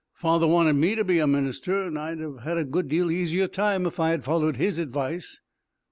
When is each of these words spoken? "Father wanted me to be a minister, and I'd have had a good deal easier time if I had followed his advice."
"Father 0.15 0.47
wanted 0.47 0.73
me 0.77 0.95
to 0.95 1.03
be 1.03 1.19
a 1.19 1.27
minister, 1.27 1.83
and 1.83 1.95
I'd 1.95 2.17
have 2.17 2.39
had 2.39 2.57
a 2.57 2.63
good 2.65 2.87
deal 2.87 3.11
easier 3.11 3.47
time 3.47 3.85
if 3.85 3.99
I 3.99 4.09
had 4.09 4.23
followed 4.23 4.57
his 4.57 4.79
advice." 4.79 5.41